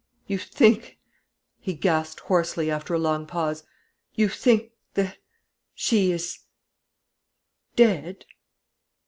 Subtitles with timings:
[0.25, 0.97] "You think,"
[1.59, 3.63] he gasped hoarsely, after a long pause,
[4.15, 5.19] "you think that
[5.75, 6.39] she is
[7.75, 8.25] dead?"